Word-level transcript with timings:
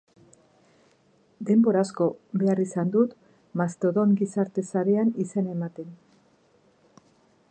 Denbora 1.49 1.83
asko 1.87 2.07
behar 2.43 2.61
izan 2.63 2.95
dut 2.95 3.13
Mastodon 3.63 4.17
gizarte 4.23 4.65
sarean 4.73 5.13
izena 5.27 5.55
ematen. 5.59 5.95